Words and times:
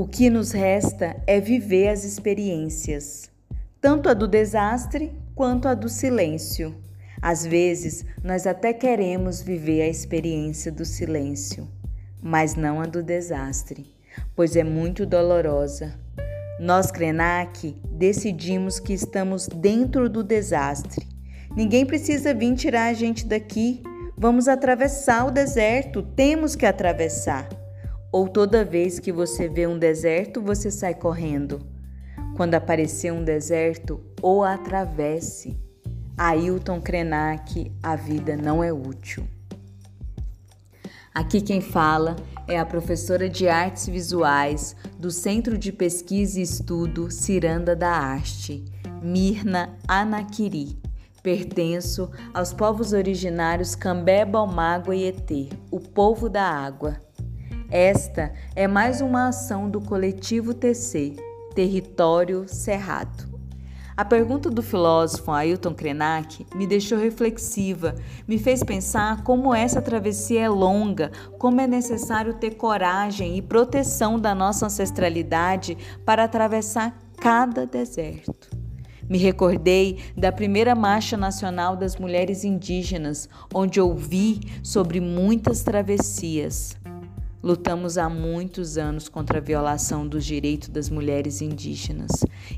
O 0.00 0.06
que 0.06 0.30
nos 0.30 0.52
resta 0.52 1.14
é 1.26 1.38
viver 1.38 1.88
as 1.88 2.04
experiências, 2.04 3.30
tanto 3.82 4.08
a 4.08 4.14
do 4.14 4.26
desastre 4.26 5.12
quanto 5.34 5.68
a 5.68 5.74
do 5.74 5.90
silêncio. 5.90 6.74
Às 7.20 7.44
vezes, 7.44 8.06
nós 8.24 8.46
até 8.46 8.72
queremos 8.72 9.42
viver 9.42 9.82
a 9.82 9.88
experiência 9.88 10.72
do 10.72 10.86
silêncio, 10.86 11.68
mas 12.22 12.54
não 12.54 12.80
a 12.80 12.86
do 12.86 13.02
desastre, 13.02 13.94
pois 14.34 14.56
é 14.56 14.64
muito 14.64 15.04
dolorosa. 15.04 15.92
Nós, 16.58 16.90
Krenak, 16.90 17.76
decidimos 17.92 18.80
que 18.80 18.94
estamos 18.94 19.48
dentro 19.48 20.08
do 20.08 20.24
desastre. 20.24 21.06
Ninguém 21.54 21.84
precisa 21.84 22.32
vir 22.32 22.54
tirar 22.54 22.86
a 22.86 22.94
gente 22.94 23.26
daqui. 23.26 23.82
Vamos 24.16 24.48
atravessar 24.48 25.26
o 25.26 25.30
deserto, 25.30 26.02
temos 26.02 26.56
que 26.56 26.64
atravessar. 26.64 27.59
Ou 28.12 28.28
toda 28.28 28.64
vez 28.64 28.98
que 28.98 29.12
você 29.12 29.48
vê 29.48 29.66
um 29.66 29.78
deserto, 29.78 30.42
você 30.42 30.70
sai 30.70 30.94
correndo. 30.94 31.60
Quando 32.36 32.54
aparecer 32.54 33.12
um 33.12 33.22
deserto, 33.22 34.00
ou 34.20 34.42
atravesse. 34.42 35.56
Ailton 36.16 36.80
Krenak, 36.80 37.72
a 37.82 37.96
vida 37.96 38.36
não 38.36 38.62
é 38.62 38.72
útil. 38.72 39.26
Aqui 41.14 41.40
quem 41.40 41.60
fala 41.60 42.16
é 42.46 42.58
a 42.58 42.66
professora 42.66 43.28
de 43.28 43.48
Artes 43.48 43.86
Visuais 43.86 44.76
do 44.98 45.10
Centro 45.10 45.56
de 45.56 45.72
Pesquisa 45.72 46.38
e 46.38 46.42
Estudo 46.42 47.10
Ciranda 47.10 47.74
da 47.74 47.90
Arte, 47.90 48.64
Mirna 49.02 49.76
Anakiri. 49.88 50.78
Pertenço 51.22 52.10
aos 52.32 52.52
povos 52.52 52.92
originários 52.92 53.74
Cambé, 53.74 54.24
Balmágua 54.24 54.96
e 54.96 55.04
Etê, 55.04 55.48
o 55.70 55.78
povo 55.78 56.28
da 56.28 56.42
água. 56.42 56.96
Esta 57.70 58.32
é 58.56 58.66
mais 58.66 59.00
uma 59.00 59.28
ação 59.28 59.70
do 59.70 59.80
coletivo 59.80 60.52
TC, 60.52 61.14
Território 61.54 62.48
Cerrado. 62.48 63.30
A 63.96 64.04
pergunta 64.04 64.50
do 64.50 64.60
filósofo 64.60 65.30
Ailton 65.30 65.72
Krenak 65.72 66.44
me 66.56 66.66
deixou 66.66 66.98
reflexiva, 66.98 67.94
me 68.26 68.38
fez 68.38 68.64
pensar 68.64 69.22
como 69.22 69.54
essa 69.54 69.80
travessia 69.80 70.40
é 70.40 70.48
longa, 70.48 71.12
como 71.38 71.60
é 71.60 71.68
necessário 71.68 72.34
ter 72.34 72.56
coragem 72.56 73.36
e 73.36 73.42
proteção 73.42 74.18
da 74.18 74.34
nossa 74.34 74.66
ancestralidade 74.66 75.78
para 76.04 76.24
atravessar 76.24 76.98
cada 77.18 77.66
deserto. 77.66 78.50
Me 79.08 79.18
recordei 79.18 79.98
da 80.16 80.32
primeira 80.32 80.74
Marcha 80.74 81.16
Nacional 81.16 81.76
das 81.76 81.96
Mulheres 81.96 82.42
Indígenas, 82.42 83.28
onde 83.54 83.80
ouvi 83.80 84.40
sobre 84.62 85.00
muitas 85.00 85.62
travessias. 85.62 86.79
Lutamos 87.42 87.96
há 87.96 88.06
muitos 88.06 88.76
anos 88.76 89.08
contra 89.08 89.38
a 89.38 89.40
violação 89.40 90.06
dos 90.06 90.26
direitos 90.26 90.68
das 90.68 90.90
mulheres 90.90 91.40
indígenas 91.40 92.10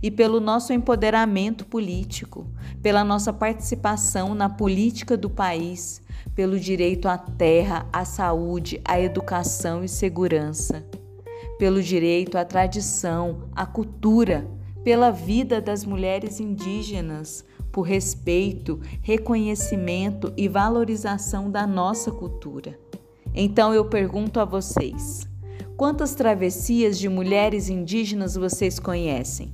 e 0.02 0.10
pelo 0.10 0.40
nosso 0.40 0.72
empoderamento 0.72 1.64
político, 1.64 2.48
pela 2.82 3.04
nossa 3.04 3.32
participação 3.32 4.34
na 4.34 4.48
política 4.48 5.16
do 5.16 5.30
país, 5.30 6.02
pelo 6.34 6.58
direito 6.58 7.06
à 7.06 7.16
terra, 7.16 7.86
à 7.92 8.04
saúde, 8.04 8.80
à 8.84 9.00
educação 9.00 9.84
e 9.84 9.88
segurança, 9.88 10.84
pelo 11.60 11.80
direito 11.80 12.36
à 12.36 12.44
tradição, 12.44 13.48
à 13.54 13.64
cultura, 13.64 14.50
pela 14.82 15.12
vida 15.12 15.60
das 15.60 15.84
mulheres 15.84 16.40
indígenas, 16.40 17.44
por 17.70 17.82
respeito, 17.82 18.80
reconhecimento 19.00 20.32
e 20.36 20.48
valorização 20.48 21.48
da 21.48 21.68
nossa 21.68 22.10
cultura. 22.10 22.76
Então 23.34 23.72
eu 23.72 23.84
pergunto 23.84 24.38
a 24.40 24.44
vocês: 24.44 25.26
quantas 25.76 26.14
travessias 26.14 26.98
de 26.98 27.08
mulheres 27.08 27.68
indígenas 27.68 28.34
vocês 28.34 28.78
conhecem? 28.78 29.52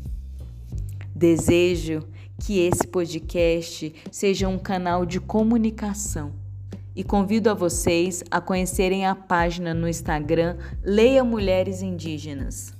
Desejo 1.15 2.03
que 2.41 2.61
esse 2.61 2.87
podcast 2.87 3.95
seja 4.11 4.49
um 4.49 4.59
canal 4.59 5.05
de 5.05 5.21
comunicação 5.21 6.33
e 6.95 7.05
convido 7.05 7.51
a 7.51 7.55
vocês 7.55 8.25
a 8.31 8.41
conhecerem 8.41 9.07
a 9.07 9.15
página 9.15 9.73
no 9.73 9.89
Instagram 9.89 10.57
Leia 10.83 11.23
Mulheres 11.23 11.83
Indígenas. 11.83 12.73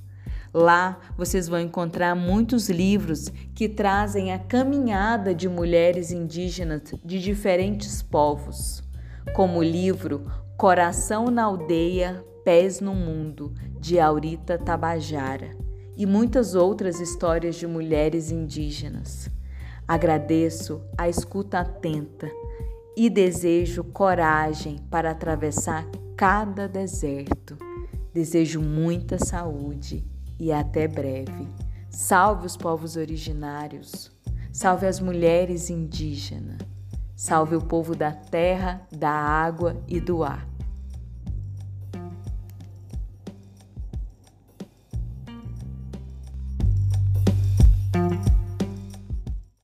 Lá 0.53 0.99
vocês 1.15 1.47
vão 1.47 1.59
encontrar 1.59 2.15
muitos 2.15 2.69
livros 2.69 3.31
que 3.53 3.69
trazem 3.69 4.33
a 4.33 4.39
caminhada 4.39 5.33
de 5.33 5.47
mulheres 5.47 6.11
indígenas 6.11 6.81
de 7.05 7.21
diferentes 7.21 8.01
povos, 8.01 8.81
como 9.33 9.59
o 9.59 9.63
livro 9.63 10.25
Coração 10.59 11.31
na 11.31 11.43
Aldeia, 11.45 12.21
Pés 12.43 12.81
no 12.81 12.93
Mundo, 12.93 13.53
de 13.79 13.97
Aurita 13.97 14.57
Tabajara, 14.57 15.55
e 15.95 16.05
muitas 16.05 16.53
outras 16.53 16.99
histórias 16.99 17.55
de 17.55 17.65
mulheres 17.65 18.29
indígenas. 18.29 19.31
Agradeço 19.87 20.81
a 20.97 21.07
escuta 21.07 21.61
atenta 21.61 22.29
e 22.93 23.09
desejo 23.09 23.85
coragem 23.85 24.79
para 24.91 25.11
atravessar 25.11 25.85
cada 26.17 26.67
deserto. 26.67 27.57
Desejo 28.13 28.59
muita 28.59 29.17
saúde 29.17 30.05
e 30.37 30.51
até 30.51 30.89
breve. 30.89 31.47
Salve 31.89 32.45
os 32.45 32.57
povos 32.57 32.97
originários, 32.97 34.11
salve 34.51 34.87
as 34.87 34.99
mulheres 34.99 35.69
indígenas. 35.69 36.57
Salve 37.15 37.57
o 37.57 37.61
povo 37.61 37.95
da 37.95 38.13
terra, 38.13 38.87
da 38.89 39.11
água 39.11 39.75
e 39.89 39.99
do 39.99 40.23
ar. 40.23 40.48